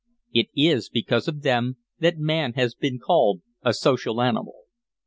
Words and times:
It 0.33 0.47
is 0.55 0.89
because 0.89 1.27
of 1.27 1.43
them 1.43 1.77
that 1.99 2.17
man 2.17 2.53
has 2.53 2.73
been 2.73 2.97
called 2.97 3.41
a 3.61 3.71
social 3.71 4.19
animal. 4.19 4.61